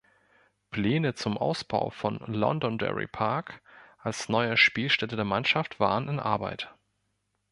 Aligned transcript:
Pläne 0.71 1.13
zum 1.13 1.37
Ausbau 1.37 1.91
von 1.91 2.17
Londonderry 2.25 3.05
Park 3.05 3.61
als 3.99 4.29
neuer 4.29 4.57
Spielstätte 4.57 5.15
der 5.15 5.25
Mannschaft 5.25 5.79
waren 5.79 6.07
in 6.09 6.19
Arbeit. 6.19 6.73